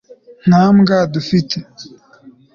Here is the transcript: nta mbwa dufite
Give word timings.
nta 0.47 0.63
mbwa 0.75 0.97
dufite 1.13 1.55